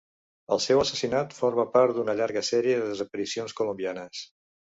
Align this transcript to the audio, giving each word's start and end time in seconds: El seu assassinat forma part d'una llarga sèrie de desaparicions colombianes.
El 0.55 0.61
seu 0.63 0.79
assassinat 0.83 1.35
forma 1.39 1.65
part 1.75 1.93
d'una 1.99 2.15
llarga 2.21 2.43
sèrie 2.49 2.81
de 2.81 2.89
desaparicions 2.93 3.57
colombianes. 3.61 4.25